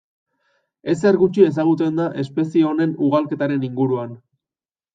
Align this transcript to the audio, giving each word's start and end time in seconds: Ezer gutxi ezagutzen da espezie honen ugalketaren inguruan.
Ezer 0.93 1.19
gutxi 1.23 1.45
ezagutzen 1.49 2.01
da 2.01 2.07
espezie 2.23 2.65
honen 2.73 2.99
ugalketaren 3.09 3.71
inguruan. 3.71 4.21